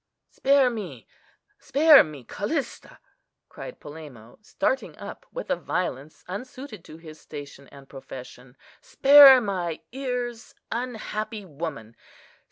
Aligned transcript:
"Spare 0.31 0.71
me! 0.71 1.05
spare 1.59 2.03
me, 2.03 2.23
Callista!" 2.23 2.97
cried 3.49 3.79
Polemo, 3.79 4.39
starting 4.41 4.97
up 4.97 5.27
with 5.31 5.51
a 5.51 5.55
violence 5.55 6.23
unsuited 6.27 6.83
to 6.85 6.97
his 6.97 7.21
station 7.21 7.67
and 7.67 7.87
profession. 7.87 8.57
"Spare 8.81 9.39
my 9.39 9.81
ears, 9.91 10.55
unhappy 10.71 11.45
woman! 11.45 11.95